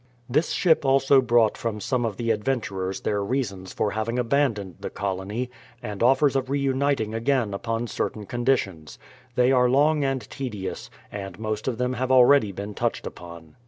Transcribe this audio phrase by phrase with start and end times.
[0.27, 4.89] This ship also brought from some of the adventurers their reasons for having abandoned the
[4.89, 8.97] colony, and offers of re uniting again upon certain conditions.
[9.35, 13.57] They are long and tedious, and most of them have already been touched upon.